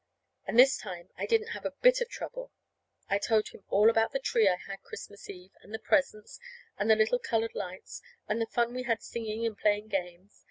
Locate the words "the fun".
8.41-8.73